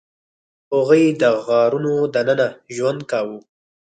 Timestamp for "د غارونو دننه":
1.21-2.47